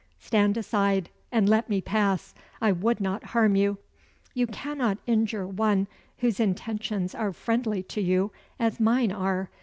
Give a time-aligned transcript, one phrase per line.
[0.17, 2.33] Stand aside, and let me pass.
[2.59, 3.77] I would not harm you."
[4.33, 5.85] "You cannot injure one
[6.17, 9.51] whose intentions are friendly to you as mine are.